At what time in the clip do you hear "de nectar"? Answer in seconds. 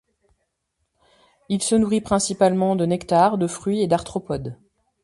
2.75-3.37